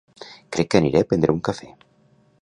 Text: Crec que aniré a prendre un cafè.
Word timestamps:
Crec 0.57 0.71
que 0.71 0.79
aniré 0.79 1.03
a 1.05 1.09
prendre 1.11 1.35
un 1.37 1.43
cafè. 1.51 1.73